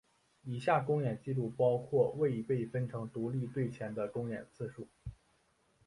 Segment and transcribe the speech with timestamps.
[0.41, 4.87] 以下公演记录包括未被分成独立队前的公演次数。